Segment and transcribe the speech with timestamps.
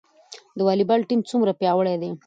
[0.57, 2.09] د والیبال ټیم څومره پیاوړی دی؟